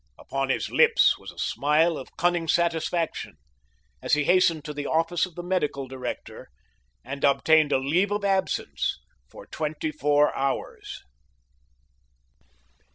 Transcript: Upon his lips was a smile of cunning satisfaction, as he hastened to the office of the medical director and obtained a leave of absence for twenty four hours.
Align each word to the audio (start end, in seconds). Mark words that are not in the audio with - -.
Upon 0.17 0.49
his 0.49 0.71
lips 0.71 1.19
was 1.19 1.31
a 1.31 1.37
smile 1.37 1.95
of 1.95 2.17
cunning 2.17 2.47
satisfaction, 2.47 3.35
as 4.01 4.13
he 4.13 4.23
hastened 4.23 4.65
to 4.65 4.73
the 4.73 4.87
office 4.87 5.27
of 5.27 5.35
the 5.35 5.43
medical 5.43 5.87
director 5.87 6.49
and 7.05 7.23
obtained 7.23 7.71
a 7.71 7.77
leave 7.77 8.09
of 8.09 8.25
absence 8.25 8.97
for 9.29 9.45
twenty 9.45 9.91
four 9.91 10.35
hours. 10.35 11.03